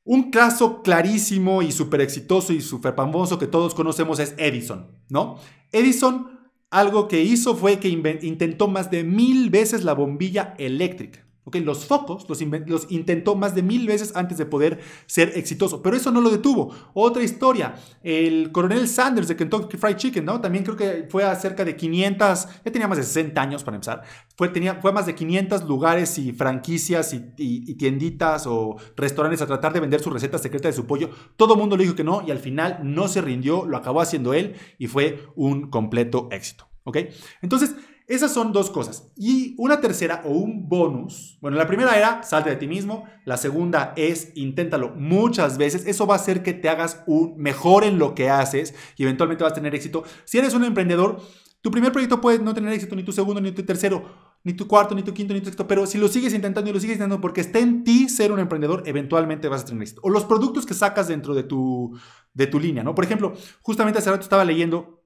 Un 0.04 0.30
caso 0.30 0.83
clarísimo 0.83 1.62
y 1.62 1.73
súper 1.73 2.02
exitoso 2.02 2.52
y 2.52 2.61
súper 2.61 2.94
famoso 2.94 3.38
que 3.38 3.47
todos 3.47 3.75
conocemos 3.75 4.18
es 4.18 4.35
Edison, 4.38 4.90
¿no? 5.09 5.38
Edison 5.73 6.35
algo 6.71 7.06
que 7.06 7.23
hizo 7.23 7.54
fue 7.56 7.78
que 7.78 7.88
intentó 7.88 8.66
más 8.66 8.90
de 8.90 9.04
mil 9.04 9.49
veces 9.49 9.85
la 9.85 9.94
bombilla 9.94 10.54
eléctrica. 10.59 11.23
Los 11.52 11.84
focos 11.84 12.26
los, 12.66 12.90
intentó 12.90 13.36
más 13.36 13.54
de 13.54 13.62
mil 13.62 13.86
veces 13.86 14.16
antes 14.16 14.38
de 14.38 14.46
poder 14.46 14.80
ser 15.06 15.32
exitoso, 15.36 15.82
pero 15.82 15.94
eso 15.94 16.10
no 16.10 16.22
lo 16.22 16.30
detuvo. 16.30 16.74
Otra 16.94 17.22
historia, 17.22 17.74
el 18.02 18.50
coronel 18.50 18.88
Sanders 18.88 19.28
de 19.28 19.36
Kentucky 19.36 19.76
Fried 19.76 19.96
Chicken, 19.96 20.24
¿no? 20.24 20.40
También 20.40 20.64
creo 20.64 20.76
que 20.76 21.06
fue 21.10 21.22
a 21.22 21.34
cerca 21.36 21.64
de 21.64 21.76
500, 21.76 22.48
ya 22.64 22.72
tenía 22.72 22.88
más 22.88 22.96
de 22.96 23.04
60 23.04 23.40
años 23.40 23.62
para 23.62 23.76
empezar, 23.76 24.02
fue, 24.36 24.48
tenía, 24.48 24.76
fue 24.76 24.92
más 24.92 25.04
de 25.04 25.14
500 25.14 25.64
lugares 25.64 26.18
y 26.18 26.32
franquicias 26.32 27.12
y, 27.12 27.32
y, 27.36 27.74
tienditas 27.74 28.46
o 28.46 28.76
restaurantes 28.96 29.42
a 29.42 29.46
tratar 29.46 29.72
de 29.74 29.80
vender 29.80 30.00
su 30.00 30.10
receta 30.10 30.38
secreta 30.38 30.68
de 30.68 30.74
su 30.74 30.86
pollo. 30.86 31.10
Todo 31.36 31.54
el 31.54 31.60
mundo 31.60 31.76
le 31.76 31.84
dijo 31.84 31.94
que 31.94 32.04
no 32.04 32.24
y 32.26 32.30
al 32.30 32.38
final 32.38 32.80
no 32.82 33.06
se 33.06 33.20
rindió, 33.20 33.66
lo 33.66 33.76
acabó 33.76 34.00
haciendo 34.00 34.32
él 34.32 34.56
y 34.78 34.86
fue 34.86 35.26
un 35.36 35.68
completo 35.68 36.28
éxito, 36.32 36.68
¿ok? 36.84 36.98
Entonces, 37.42 37.76
esas 38.06 38.34
son 38.34 38.52
dos 38.52 38.70
cosas. 38.70 39.11
Y 39.16 39.54
una 39.56 39.80
tercera 39.80 40.23
o 40.26 40.30
un 40.30 40.68
bonus. 40.68 41.38
Bueno, 41.40 41.56
la 41.56 41.66
primera 41.66 41.96
era 41.96 42.23
salte 42.23 42.50
de 42.50 42.56
ti 42.56 42.66
mismo. 42.66 43.06
La 43.25 43.38
segunda 43.38 43.94
es 43.96 44.32
inténtalo 44.34 44.90
muchas 44.94 45.56
veces. 45.56 45.87
Eso 45.87 46.06
va 46.06 46.14
a 46.14 46.18
hacer 46.18 46.42
que 46.42 46.52
te 46.52 46.68
hagas 46.68 47.02
un 47.06 47.34
mejor 47.38 47.82
en 47.84 47.99
lo 47.99 48.14
que 48.14 48.28
haces 48.28 48.75
y 48.96 49.04
eventualmente 49.04 49.42
vas 49.42 49.52
a 49.52 49.56
tener 49.56 49.75
éxito. 49.75 50.04
Si 50.25 50.37
eres 50.37 50.52
un 50.52 50.64
emprendedor, 50.64 51.23
tu 51.62 51.70
primer 51.70 51.92
proyecto 51.92 52.20
puede 52.20 52.40
no 52.40 52.52
tener 52.52 52.75
éxito, 52.75 52.94
ni 52.94 53.04
tu 53.04 53.12
segundo, 53.12 53.40
ni 53.40 53.50
tu 53.52 53.62
tercero, 53.62 54.04
ni 54.44 54.52
tu 54.52 54.68
cuarto, 54.68 54.94
ni 54.94 55.02
tu 55.02 55.14
quinto, 55.14 55.32
ni 55.32 55.40
tu 55.40 55.46
sexto. 55.46 55.66
Pero 55.66 55.87
si 55.87 55.96
lo 55.96 56.08
sigues 56.08 56.34
intentando 56.34 56.68
y 56.68 56.75
lo 56.75 56.80
sigues 56.80 56.96
intentando 56.96 57.23
porque 57.23 57.40
está 57.40 57.58
en 57.58 57.84
ti 57.84 58.11
ser 58.11 58.32
un 58.32 58.38
emprendedor, 58.38 58.82
eventualmente 58.84 59.49
vas 59.49 59.62
a 59.62 59.64
tener 59.64 59.82
éxito. 59.82 60.02
O 60.04 60.11
los 60.11 60.26
productos 60.26 60.66
que 60.66 60.75
sacas 60.75 61.08
dentro 61.08 61.34
de 61.34 61.44
tu, 61.44 61.99
de 62.34 62.46
tu 62.46 62.61
línea, 62.61 62.84
¿no? 62.84 62.94
Por 62.94 63.04
ejemplo, 63.04 63.32
justamente 63.62 63.99
hace 63.99 64.11
rato 64.11 64.25
estaba 64.25 64.44
leyendo 64.44 65.03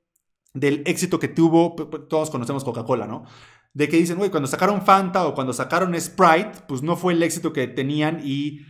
del 0.54 0.82
éxito 0.86 1.18
que 1.18 1.28
tuvo, 1.28 1.74
todos 2.08 2.30
conocemos 2.30 2.64
Coca-Cola, 2.64 3.06
¿no? 3.06 3.24
de 3.74 3.88
que 3.88 3.96
dicen, 3.96 4.18
güey, 4.18 4.30
cuando 4.30 4.48
sacaron 4.48 4.82
Fanta 4.82 5.26
o 5.26 5.34
cuando 5.34 5.52
sacaron 5.52 5.98
Sprite, 6.00 6.52
pues 6.66 6.82
no 6.82 6.96
fue 6.96 7.12
el 7.12 7.22
éxito 7.22 7.52
que 7.52 7.68
tenían 7.68 8.20
y... 8.24 8.62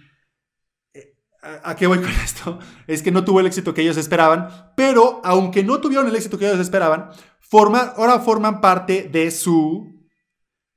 Eh, 0.92 1.14
¿A 1.62 1.76
qué 1.76 1.86
voy 1.86 1.98
con 2.02 2.10
esto? 2.10 2.58
Es 2.86 3.02
que 3.02 3.10
no 3.10 3.24
tuvo 3.24 3.40
el 3.40 3.46
éxito 3.46 3.72
que 3.72 3.82
ellos 3.82 3.96
esperaban, 3.96 4.72
pero 4.76 5.20
aunque 5.24 5.64
no 5.64 5.80
tuvieron 5.80 6.08
el 6.08 6.16
éxito 6.16 6.38
que 6.38 6.46
ellos 6.46 6.60
esperaban, 6.60 7.10
ahora 7.50 8.18
forman 8.18 8.60
parte 8.60 9.08
de 9.10 9.30
su 9.30 9.98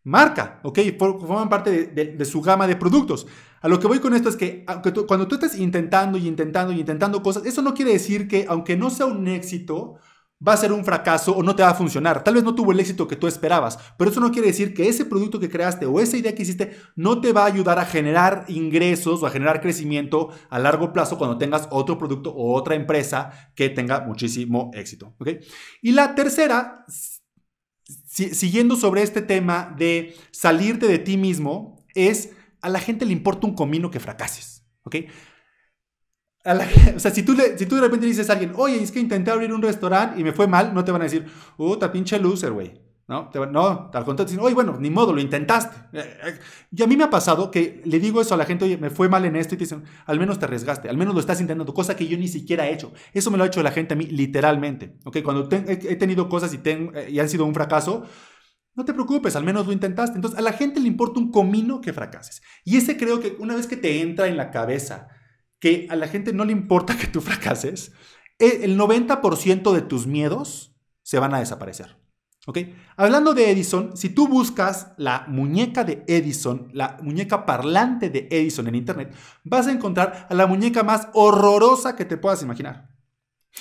marca, 0.03 0.59
¿ok? 0.63 0.79
Forman 0.97 1.49
parte 1.49 1.87
de, 1.87 2.25
su 2.25 2.41
gama 2.41 2.67
de 2.67 2.75
productos. 2.75 3.27
A 3.61 3.67
lo 3.67 3.79
que 3.79 3.87
voy 3.87 3.99
con 3.99 4.13
esto 4.13 4.29
es 4.29 4.37
que 4.37 4.65
cuando 5.07 5.27
tú 5.27 5.35
estás 5.35 5.57
intentando 5.57 6.17
y 6.17 6.27
intentando 6.27 6.73
y 6.73 6.79
intentando 6.79 7.21
cosas, 7.21 7.45
eso 7.45 7.61
no 7.61 7.73
quiere 7.73 7.91
decir 7.91 8.27
que 8.27 8.45
aunque 8.47 8.77
no 8.77 8.89
sea 8.89 9.07
un 9.07 9.27
éxito, 9.27 9.97
va 10.45 10.53
a 10.53 10.57
ser 10.57 10.71
un 10.71 10.83
fracaso 10.83 11.35
o 11.35 11.43
no 11.43 11.55
te 11.55 11.63
va 11.63 11.69
a 11.69 11.75
funcionar. 11.75 12.23
Tal 12.23 12.33
vez 12.33 12.43
no 12.43 12.55
tuvo 12.55 12.71
el 12.71 12.79
éxito 12.79 13.07
que 13.07 13.15
tú 13.15 13.27
esperabas, 13.27 13.77
pero 13.97 14.09
eso 14.09 14.19
no 14.19 14.31
quiere 14.31 14.47
decir 14.47 14.73
que 14.73 14.87
ese 14.87 15.05
producto 15.05 15.39
que 15.39 15.49
creaste 15.49 15.85
o 15.85 15.99
esa 15.99 16.17
idea 16.17 16.33
que 16.33 16.43
hiciste 16.43 16.75
no 16.95 17.21
te 17.21 17.31
va 17.31 17.43
a 17.43 17.47
ayudar 17.47 17.79
a 17.79 17.85
generar 17.85 18.45
ingresos 18.47 19.21
o 19.21 19.27
a 19.27 19.31
generar 19.31 19.61
crecimiento 19.61 20.29
a 20.49 20.59
largo 20.59 20.93
plazo 20.93 21.17
cuando 21.17 21.37
tengas 21.37 21.67
otro 21.71 21.97
producto 21.97 22.31
o 22.31 22.55
otra 22.55 22.75
empresa 22.75 23.51
que 23.55 23.69
tenga 23.69 24.01
muchísimo 24.01 24.71
éxito. 24.73 25.15
Y 25.81 25.91
la 25.91 26.15
tercera, 26.15 26.85
siguiendo 28.07 28.75
sobre 28.75 29.03
este 29.03 29.21
tema 29.21 29.73
de 29.77 30.15
salirte 30.31 30.87
de 30.87 30.99
ti 30.99 31.17
mismo, 31.17 31.85
es 31.93 32.31
a 32.61 32.69
la 32.69 32.79
gente 32.79 33.05
le 33.05 33.13
importa 33.13 33.47
un 33.47 33.55
comino 33.55 33.91
que 33.91 33.99
fracases. 33.99 34.65
¿Ok? 36.45 36.95
o 36.95 36.99
sea, 36.99 37.11
si 37.11 37.23
tú, 37.23 37.35
si 37.57 37.65
tú 37.65 37.75
de 37.75 37.81
repente 37.81 38.05
dices 38.05 38.29
a 38.29 38.33
alguien, 38.33 38.53
oye, 38.55 38.81
es 38.81 38.91
que 38.91 38.99
intenté 38.99 39.31
abrir 39.31 39.53
un 39.53 39.61
restaurante 39.61 40.19
y 40.19 40.23
me 40.23 40.33
fue 40.33 40.47
mal, 40.47 40.73
no 40.73 40.83
te 40.83 40.91
van 40.91 41.01
a 41.01 41.05
decir, 41.05 41.25
puta 41.57 41.91
pinche 41.91 42.19
loser, 42.19 42.51
güey. 42.51 42.91
¿No? 43.07 43.29
no, 43.51 43.91
al 43.93 44.05
contrario, 44.05 44.23
dicen, 44.23 44.39
oye, 44.39 44.53
bueno, 44.53 44.77
ni 44.79 44.89
modo, 44.89 45.11
lo 45.11 45.19
intentaste. 45.19 45.75
Eh, 45.91 46.17
eh, 46.23 46.39
y 46.71 46.81
a 46.81 46.87
mí 46.87 46.95
me 46.95 47.03
ha 47.03 47.09
pasado 47.09 47.51
que 47.51 47.81
le 47.83 47.99
digo 47.99 48.21
eso 48.21 48.35
a 48.35 48.37
la 48.37 48.45
gente, 48.45 48.63
oye, 48.63 48.77
me 48.77 48.89
fue 48.89 49.09
mal 49.09 49.25
en 49.25 49.35
esto, 49.35 49.53
y 49.53 49.57
te 49.57 49.65
dicen, 49.65 49.83
al 50.05 50.17
menos 50.17 50.39
te 50.39 50.45
arriesgaste, 50.45 50.87
al 50.87 50.95
menos 50.95 51.13
lo 51.13 51.19
estás 51.19 51.41
intentando, 51.41 51.73
cosa 51.73 51.97
que 51.97 52.07
yo 52.07 52.17
ni 52.17 52.29
siquiera 52.29 52.69
he 52.69 52.73
hecho. 52.73 52.93
Eso 53.11 53.29
me 53.29 53.37
lo 53.37 53.43
ha 53.43 53.47
hecho 53.47 53.61
la 53.63 53.71
gente 53.71 53.95
a 53.95 53.97
mí, 53.97 54.05
literalmente. 54.05 54.97
¿Ok? 55.03 55.17
Cuando 55.23 55.49
he 55.51 55.95
tenido 55.97 56.29
cosas 56.29 56.53
y, 56.53 56.61
eh, 56.63 57.09
y 57.11 57.19
han 57.19 57.27
sido 57.27 57.43
un 57.43 57.53
fracaso, 57.53 58.05
no 58.75 58.85
te 58.85 58.93
preocupes, 58.93 59.35
al 59.35 59.43
menos 59.43 59.67
lo 59.67 59.73
intentaste. 59.73 60.15
Entonces, 60.15 60.39
a 60.39 60.41
la 60.41 60.53
gente 60.53 60.79
le 60.79 60.87
importa 60.87 61.19
un 61.19 61.31
comino 61.31 61.81
que 61.81 61.91
fracases. 61.91 62.41
Y 62.63 62.77
ese 62.77 62.95
creo 62.95 63.19
que 63.19 63.35
una 63.39 63.55
vez 63.55 63.67
que 63.67 63.75
te 63.75 63.99
entra 63.99 64.27
en 64.27 64.37
la 64.37 64.51
cabeza, 64.51 65.09
que 65.61 65.87
a 65.89 65.95
la 65.95 66.09
gente 66.09 66.33
no 66.33 66.43
le 66.43 66.51
importa 66.51 66.97
que 66.99 67.07
tú 67.07 67.21
fracases, 67.21 67.93
e, 68.37 68.65
el 68.65 68.77
90% 68.77 69.71
de 69.71 69.81
tus 69.81 70.07
miedos 70.07 70.75
se 71.03 71.19
van 71.19 71.33
a 71.33 71.39
desaparecer. 71.39 72.01
¿Ok? 72.47 72.57
Hablando 72.97 73.35
de 73.35 73.51
Edison, 73.51 73.95
si 73.95 74.09
tú 74.09 74.27
buscas 74.27 74.93
la 74.97 75.25
muñeca 75.27 75.83
de 75.83 76.03
Edison, 76.07 76.69
la 76.73 76.97
muñeca 77.03 77.45
parlante 77.45 78.09
de 78.09 78.27
Edison 78.31 78.67
en 78.67 78.73
Internet, 78.73 79.13
vas 79.43 79.67
a 79.67 79.71
encontrar 79.71 80.25
a 80.27 80.33
la 80.33 80.47
muñeca 80.47 80.81
más 80.81 81.09
horrorosa 81.13 81.95
que 81.95 82.03
te 82.03 82.17
puedas 82.17 82.41
imaginar. 82.41 82.89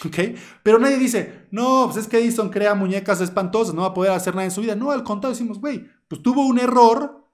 ¿Ok? 0.06 0.16
Pero 0.62 0.78
nadie 0.78 0.96
dice, 0.96 1.46
no, 1.50 1.84
pues 1.86 1.98
es 1.98 2.08
que 2.08 2.18
Edison 2.18 2.48
crea 2.48 2.74
muñecas 2.74 3.20
espantosas, 3.20 3.74
no 3.74 3.82
va 3.82 3.88
a 3.88 3.94
poder 3.94 4.12
hacer 4.12 4.34
nada 4.34 4.46
en 4.46 4.50
su 4.50 4.62
vida. 4.62 4.76
No, 4.76 4.92
al 4.92 5.04
contrario, 5.04 5.34
decimos, 5.34 5.60
güey, 5.60 5.86
pues 6.08 6.22
tuvo 6.22 6.46
un 6.46 6.58
error, 6.58 7.28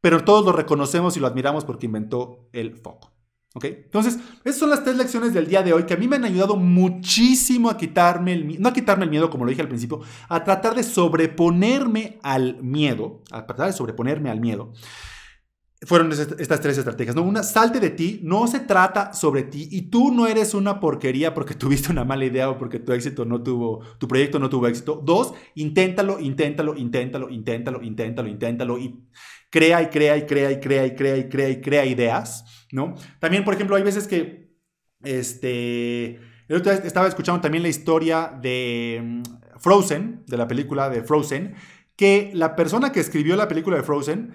pero 0.00 0.24
todos 0.24 0.46
lo 0.46 0.52
reconocemos 0.52 1.18
y 1.18 1.20
lo 1.20 1.26
admiramos 1.26 1.66
porque 1.66 1.84
inventó 1.84 2.48
el 2.52 2.76
foco. 2.76 3.19
¿Ok? 3.52 3.64
Entonces, 3.64 4.18
esas 4.44 4.60
son 4.60 4.70
las 4.70 4.84
tres 4.84 4.96
lecciones 4.96 5.34
del 5.34 5.48
día 5.48 5.62
de 5.62 5.72
hoy 5.72 5.82
que 5.82 5.94
a 5.94 5.96
mí 5.96 6.06
me 6.06 6.16
han 6.16 6.24
ayudado 6.24 6.54
muchísimo 6.54 7.68
a 7.68 7.76
quitarme 7.76 8.32
el 8.32 8.44
miedo, 8.44 8.62
no 8.62 8.68
a 8.68 8.72
quitarme 8.72 9.04
el 9.04 9.10
miedo 9.10 9.28
como 9.28 9.44
lo 9.44 9.50
dije 9.50 9.62
al 9.62 9.68
principio, 9.68 10.00
a 10.28 10.44
tratar 10.44 10.76
de 10.76 10.84
sobreponerme 10.84 12.20
al 12.22 12.62
miedo, 12.62 13.22
a 13.32 13.46
tratar 13.46 13.66
de 13.66 13.72
sobreponerme 13.72 14.30
al 14.30 14.40
miedo. 14.40 14.72
Fueron 15.82 16.12
estas 16.12 16.60
tres 16.60 16.76
estrategias, 16.78 17.16
¿no? 17.16 17.22
Una, 17.22 17.42
salte 17.42 17.80
de 17.80 17.90
ti, 17.90 18.20
no 18.22 18.46
se 18.46 18.60
trata 18.60 19.14
sobre 19.14 19.44
ti 19.44 19.66
y 19.72 19.90
tú 19.90 20.12
no 20.12 20.26
eres 20.26 20.54
una 20.54 20.78
porquería 20.78 21.34
porque 21.34 21.54
tuviste 21.56 21.90
una 21.90 22.04
mala 22.04 22.26
idea 22.26 22.50
o 22.50 22.58
porque 22.58 22.78
tu 22.78 22.92
éxito 22.92 23.24
no 23.24 23.42
tuvo, 23.42 23.80
tu 23.98 24.06
proyecto 24.06 24.38
no 24.38 24.48
tuvo 24.48 24.68
éxito. 24.68 25.00
Dos, 25.04 25.34
inténtalo, 25.56 26.20
inténtalo, 26.20 26.76
inténtalo, 26.76 27.30
inténtalo, 27.30 27.82
inténtalo, 27.82 28.28
inténtalo 28.28 28.78
y 28.78 29.08
crea 29.50 29.82
y 29.82 29.86
crea 29.88 30.16
y 30.18 30.26
crea 30.26 30.52
y 30.52 30.60
crea 30.60 30.86
y 30.86 30.94
crea 30.94 31.16
y 31.16 31.28
crea 31.28 31.48
y 31.48 31.60
crea 31.60 31.84
ideas 31.84 32.44
¿no? 32.72 32.94
También, 33.18 33.44
por 33.44 33.54
ejemplo, 33.54 33.76
hay 33.76 33.82
veces 33.82 34.06
que, 34.06 34.50
este, 35.02 36.16
el 36.48 36.56
otro 36.56 36.72
día 36.72 36.82
estaba 36.84 37.08
escuchando 37.08 37.40
también 37.40 37.62
la 37.62 37.68
historia 37.68 38.32
de 38.40 39.00
mm, 39.02 39.22
Frozen, 39.58 40.24
de 40.26 40.36
la 40.36 40.48
película 40.48 40.90
de 40.90 41.02
Frozen, 41.02 41.54
que 41.96 42.30
la 42.34 42.56
persona 42.56 42.92
que 42.92 43.00
escribió 43.00 43.36
la 43.36 43.48
película 43.48 43.76
de 43.76 43.82
Frozen 43.82 44.34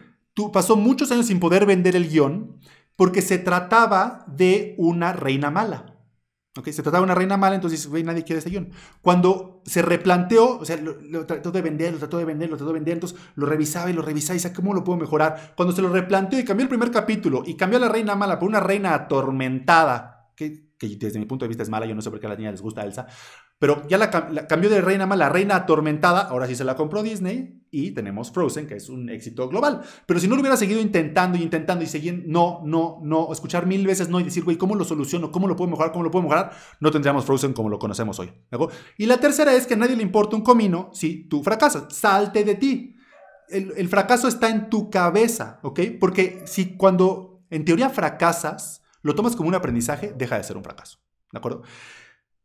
pasó 0.53 0.75
muchos 0.75 1.11
años 1.11 1.27
sin 1.27 1.39
poder 1.39 1.65
vender 1.65 1.95
el 1.95 2.09
guion 2.09 2.59
porque 2.95 3.21
se 3.21 3.37
trataba 3.37 4.25
de 4.27 4.75
una 4.77 5.13
reina 5.13 5.51
mala. 5.51 5.94
Okay, 6.57 6.71
se 6.71 6.83
trataba 6.83 7.01
de 7.01 7.03
una 7.03 7.15
reina 7.15 7.35
mala, 7.35 7.55
entonces 7.55 7.89
nadie 8.05 8.23
quiere 8.23 8.39
ese 8.39 8.49
guion. 8.49 8.69
Cuando 9.01 9.61
se 9.65 9.81
replanteó, 9.81 10.57
o 10.57 10.63
sea, 10.63 10.77
lo, 10.77 11.25
trató 11.25 11.51
de 11.51 11.61
vender, 11.61 11.91
lo 11.91 11.99
trató 11.99 12.17
de 12.17 12.23
vender, 12.23 12.49
lo 12.49 12.55
trató 12.55 12.69
de 12.69 12.75
vender, 12.75 12.93
entonces 12.93 13.19
lo 13.35 13.45
revisaba 13.45 13.89
y 13.89 13.93
lo 13.93 14.01
revisaba 14.01 14.35
y 14.35 14.37
decía, 14.37 14.53
¿cómo 14.53 14.73
lo 14.73 14.85
puedo 14.85 14.97
mejorar? 14.97 15.53
Cuando 15.57 15.75
se 15.75 15.81
lo 15.81 15.89
replanteó 15.89 16.39
y 16.39 16.45
cambió 16.45 16.63
el 16.63 16.69
primer 16.69 16.91
capítulo 16.91 17.43
y 17.45 17.55
cambió 17.55 17.77
a 17.77 17.81
la 17.81 17.89
reina 17.89 18.15
mala 18.15 18.39
por 18.39 18.47
una 18.47 18.61
reina 18.61 18.93
atormentada, 18.93 20.31
que, 20.33 20.69
que 20.77 20.95
desde 20.95 21.19
mi 21.19 21.25
punto 21.25 21.43
de 21.43 21.49
vista 21.49 21.63
es 21.63 21.69
mala, 21.69 21.87
yo 21.87 21.95
no 21.95 22.01
sé 22.01 22.09
por 22.09 22.21
qué 22.21 22.27
a 22.27 22.29
la 22.29 22.37
niña 22.37 22.51
les 22.51 22.61
gusta 22.61 22.81
a 22.81 22.85
Elsa, 22.85 23.07
pero 23.57 23.87
ya 23.87 23.97
la, 23.97 24.09
cambió 24.09 24.69
de 24.69 24.81
reina 24.81 25.05
mala, 25.05 25.29
reina 25.29 25.55
atormentada, 25.55 26.21
ahora 26.21 26.45
sí 26.45 26.55
se 26.55 26.65
la 26.65 26.75
compró 26.75 27.03
Disney 27.03 27.61
y 27.71 27.91
tenemos 27.91 28.31
Frozen, 28.31 28.67
que 28.67 28.75
es 28.75 28.89
un 28.89 29.09
éxito 29.09 29.47
global. 29.47 29.81
Pero 30.05 30.19
si 30.19 30.27
no 30.27 30.35
lo 30.35 30.41
hubiera 30.41 30.57
seguido 30.57 30.81
intentando 30.81 31.37
y 31.37 31.41
intentando 31.41 31.83
y 31.83 31.87
seguir, 31.87 32.25
no, 32.27 32.61
no, 32.65 32.99
no, 33.01 33.31
escuchar 33.31 33.65
mil 33.65 33.85
veces 33.87 34.09
no 34.09 34.19
y 34.19 34.23
decir, 34.23 34.43
güey, 34.43 34.57
¿cómo 34.57 34.75
lo 34.75 34.83
soluciono? 34.83 35.31
¿Cómo 35.31 35.47
lo 35.47 35.55
puedo 35.55 35.71
mejorar? 35.71 35.91
¿Cómo 35.93 36.03
lo 36.03 36.11
puedo 36.11 36.23
mejorar? 36.23 36.51
No 36.79 36.91
tendríamos 36.91 37.25
Frozen 37.25 37.53
como 37.53 37.69
lo 37.69 37.79
conocemos 37.79 38.19
hoy. 38.19 38.31
Y 38.97 39.05
la 39.05 39.17
tercera 39.17 39.53
es 39.53 39.67
que 39.67 39.73
a 39.75 39.77
nadie 39.77 39.95
le 39.95 40.03
importa 40.03 40.35
un 40.35 40.41
comino 40.41 40.89
si 40.93 41.27
tú 41.27 41.41
fracasas. 41.41 41.93
Salte 41.95 42.43
de 42.43 42.55
ti. 42.55 42.95
El, 43.47 43.73
el 43.77 43.87
fracaso 43.87 44.27
está 44.27 44.49
en 44.49 44.69
tu 44.69 44.89
cabeza, 44.89 45.59
¿ok? 45.63 45.79
Porque 45.99 46.43
si 46.45 46.75
cuando 46.75 47.43
en 47.49 47.63
teoría 47.63 47.89
fracasas, 47.89 48.83
lo 49.01 49.15
tomas 49.15 49.35
como 49.35 49.49
un 49.49 49.55
aprendizaje, 49.55 50.13
deja 50.17 50.37
de 50.37 50.43
ser 50.43 50.57
un 50.57 50.63
fracaso. 50.63 50.99
¿De 51.31 51.37
acuerdo? 51.37 51.63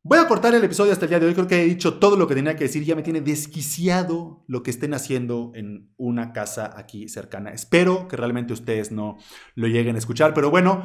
Voy 0.03 0.19
a 0.19 0.27
cortar 0.27 0.55
el 0.55 0.65
episodio 0.65 0.93
hasta 0.93 1.05
el 1.05 1.11
día 1.11 1.21
de 1.21 1.27
hoy. 1.27 1.35
Creo 1.35 1.47
que 1.47 1.61
he 1.61 1.67
dicho 1.67 1.99
todo 1.99 2.17
lo 2.17 2.27
que 2.27 2.35
tenía 2.35 2.57
que 2.57 2.65
decir. 2.65 2.83
Ya 2.85 2.97
me 2.97 3.03
tiene 3.03 3.21
desquiciado 3.21 4.43
lo 4.47 4.63
que 4.63 4.71
estén 4.71 4.95
haciendo 4.95 5.53
en 5.55 5.93
una 5.99 6.33
casa 6.33 6.73
aquí 6.75 7.07
cercana. 7.11 7.51
Espero 7.51 8.09
que 8.09 8.17
realmente 8.17 8.55
ustedes 8.55 8.93
no 8.93 9.19
lo 9.57 9.67
lleguen 9.67 9.97
a 9.97 9.99
escuchar. 9.99 10.33
Pero 10.33 10.51
bueno, 10.51 10.85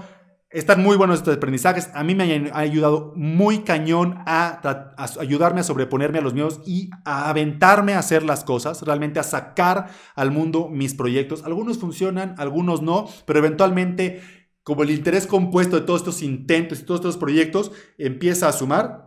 están 0.49 0.83
muy 0.83 0.97
buenos 0.97 1.19
estos 1.19 1.37
aprendizajes. 1.37 1.89
A 1.93 2.03
mí 2.03 2.13
me 2.13 2.25
han 2.25 2.51
ayudado 2.53 3.13
muy 3.15 3.59
cañón 3.59 4.17
a, 4.25 4.59
ayudarme 5.17 5.61
a 5.61 5.63
sobreponerme 5.63 6.17
a 6.19 6.21
los 6.21 6.33
miedos 6.33 6.59
y 6.65 6.89
a 7.05 7.29
aventarme 7.29 7.93
a 7.93 7.99
hacer 7.99 8.21
las 8.21 8.43
cosas. 8.43 8.81
Realmente 8.81 9.21
a 9.21 9.23
sacar 9.23 9.91
al 10.15 10.31
mundo 10.31 10.67
mis 10.67 10.93
proyectos. 10.93 11.45
Algunos 11.45 11.77
funcionan, 11.77 12.35
algunos 12.37 12.81
no. 12.81 13.07
Pero 13.25 13.39
eventualmente 13.39 14.21
como 14.65 14.81
el 14.81 14.89
interés 14.89 15.27
compuesto 15.27 15.79
de 15.79 15.85
todos 15.85 16.01
estos 16.01 16.23
intentos 16.23 16.79
y 16.79 16.83
todos 16.83 16.99
estos 16.99 17.17
proyectos 17.17 17.71
empieza 17.99 18.49
a 18.49 18.51
sumar, 18.51 19.04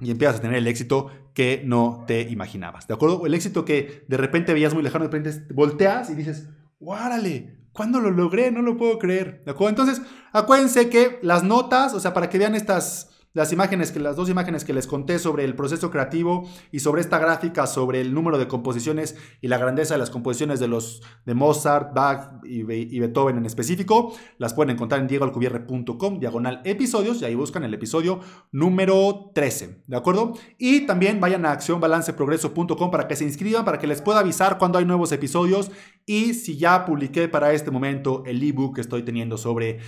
y 0.00 0.10
empiezas 0.10 0.36
a 0.36 0.40
tener 0.40 0.56
el 0.58 0.66
éxito 0.66 1.10
que 1.34 1.62
no 1.64 2.04
te 2.06 2.22
imaginabas. 2.22 2.86
¿De 2.86 2.94
acuerdo? 2.94 3.26
El 3.26 3.34
éxito 3.34 3.64
que 3.64 4.04
de 4.06 4.16
repente 4.16 4.52
veías 4.52 4.74
muy 4.74 4.82
lejano, 4.82 5.08
de 5.08 5.10
repente 5.10 5.52
volteas 5.52 6.10
y 6.10 6.14
dices, 6.14 6.48
¡guárale! 6.78 7.58
¿Cuándo 7.72 8.00
lo 8.00 8.10
logré? 8.10 8.50
No 8.50 8.62
lo 8.62 8.76
puedo 8.76 8.98
creer. 8.98 9.42
¿De 9.44 9.52
acuerdo? 9.52 9.70
Entonces, 9.70 10.02
acuérdense 10.32 10.88
que 10.88 11.18
las 11.22 11.44
notas, 11.44 11.94
o 11.94 12.00
sea, 12.00 12.12
para 12.12 12.28
que 12.28 12.38
vean 12.38 12.54
estas 12.54 13.17
las 13.38 13.52
imágenes 13.52 13.92
que 13.92 14.00
las 14.00 14.16
dos 14.16 14.28
imágenes 14.28 14.64
que 14.64 14.72
les 14.72 14.88
conté 14.88 15.20
sobre 15.20 15.44
el 15.44 15.54
proceso 15.54 15.92
creativo 15.92 16.48
y 16.72 16.80
sobre 16.80 17.02
esta 17.02 17.20
gráfica 17.20 17.68
sobre 17.68 18.00
el 18.00 18.12
número 18.12 18.36
de 18.36 18.48
composiciones 18.48 19.16
y 19.40 19.46
la 19.46 19.58
grandeza 19.58 19.94
de 19.94 19.98
las 19.98 20.10
composiciones 20.10 20.58
de 20.58 20.66
los 20.66 21.02
de 21.24 21.34
Mozart, 21.34 21.94
Bach 21.94 22.44
y, 22.44 22.64
Beethoven 22.64 23.38
en 23.38 23.46
específico, 23.46 24.12
las 24.38 24.54
pueden 24.54 24.70
encontrar 24.74 25.00
en 25.00 25.06
diegoalcubierre.com, 25.06 26.18
diagonal 26.18 26.62
episodios 26.64 27.22
y 27.22 27.26
ahí 27.26 27.36
buscan 27.36 27.62
el 27.62 27.72
episodio 27.74 28.18
número 28.50 29.30
13, 29.36 29.82
¿de 29.86 29.96
acuerdo? 29.96 30.32
Y 30.58 30.80
también 30.86 31.20
vayan 31.20 31.46
a 31.46 31.52
accionbalanceprogreso.com 31.52 32.90
para 32.90 33.06
que 33.06 33.14
se 33.14 33.22
inscriban, 33.22 33.64
para 33.64 33.78
que 33.78 33.86
les 33.86 34.02
pueda 34.02 34.18
avisar 34.18 34.58
cuando 34.58 34.80
hay 34.80 34.84
nuevos 34.84 35.12
episodios 35.12 35.70
y 36.06 36.34
si 36.34 36.56
ya 36.56 36.84
publiqué 36.84 37.28
para 37.28 37.52
este 37.52 37.70
momento 37.70 38.24
el 38.26 38.42
ebook 38.42 38.74
que 38.74 38.80
estoy 38.80 39.04
teniendo 39.04 39.38
sobre 39.38 39.78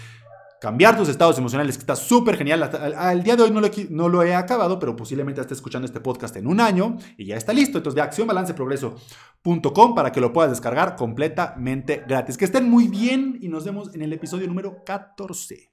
cambiar 0.61 0.97
tus 0.97 1.09
estados 1.09 1.39
emocionales, 1.39 1.77
que 1.77 1.83
está 1.83 1.97
súper 1.97 2.37
genial. 2.37 2.63
Al 2.63 3.23
día 3.23 3.35
de 3.35 3.43
hoy 3.43 3.51
no 3.51 4.09
lo, 4.09 4.23
he 4.23 4.35
acabado, 4.35 4.79
pero 4.79 4.95
posiblemente 4.95 5.41
esté 5.41 5.55
escuchando 5.55 5.87
este 5.87 6.01
podcast 6.01 6.37
en 6.37 6.47
un 6.47 6.61
año 6.61 6.99
y 7.17 7.27
ya 7.27 7.37
está 7.37 7.53
listo. 7.53 7.79
Entonces, 7.79 7.97
de 7.97 8.03
accionbalanceprogreso.com 8.03 9.95
para 9.95 10.13
que 10.13 10.21
lo 10.21 10.33
puedas 10.33 10.51
descargar 10.51 10.97
completamente 10.97 12.05
gratis. 12.07 12.37
Que 12.37 12.45
estén 12.45 12.69
muy 12.69 12.89
bien 12.89 13.39
y 13.41 13.49
nos 13.49 13.65
vemos 13.65 13.95
en 13.95 14.03
el 14.03 14.13
episodio 14.13 14.47
número 14.47 14.85
14. 14.85 15.70